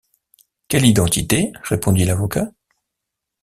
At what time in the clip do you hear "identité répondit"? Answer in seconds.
0.87-2.05